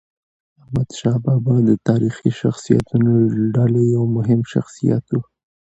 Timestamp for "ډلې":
3.55-3.83